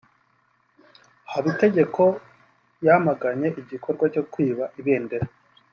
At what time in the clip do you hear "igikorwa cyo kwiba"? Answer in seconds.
3.61-4.63